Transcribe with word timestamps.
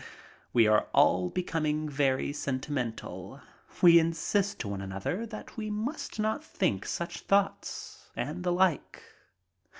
We 0.51 0.65
are 0.65 0.87
all 0.93 1.29
becoming 1.29 1.87
very 1.87 2.33
sentimental; 2.33 3.39
we 3.83 3.99
insist 3.99 4.57
to 4.61 4.67
one 4.69 4.81
another 4.81 5.27
that 5.27 5.57
we 5.57 5.69
must 5.69 6.19
not 6.19 6.43
think 6.43 6.87
such 6.87 7.19
thoughts, 7.21 8.09
and 8.15 8.43
the 8.43 8.51
like. 8.51 9.03